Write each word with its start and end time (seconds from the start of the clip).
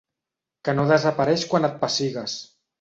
Que 0.69 0.75
no 0.77 0.85
desapareix 0.93 1.45
quan 1.53 1.71
et 1.71 1.79
pessigues. 1.87 2.43